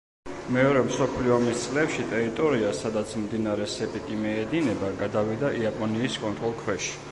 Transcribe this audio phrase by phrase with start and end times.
[0.53, 6.93] მეორე მსოფლიო ომის წლებში ტერიტორია, სადაც მდინარე სეპიკი მიედინება, გადავიდა იაპონიის კონტროლ ქვეშ.